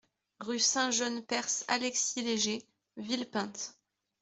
Rue 0.39 0.57
Saint-John 0.59 1.21
Perse 1.27 1.63
Alexis 1.67 2.23
Léger, 2.23 2.65
Villepinte 2.97 3.75